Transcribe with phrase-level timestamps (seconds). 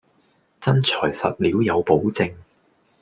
[0.59, 2.33] 真材實料有保證